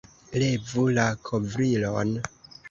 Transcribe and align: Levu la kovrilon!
Levu 0.43 0.85
la 0.95 1.05
kovrilon! 1.29 2.11